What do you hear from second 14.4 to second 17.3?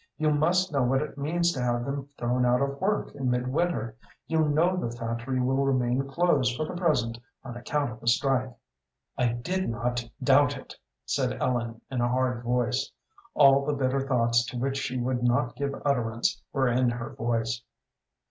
to which she would not give utterance were in her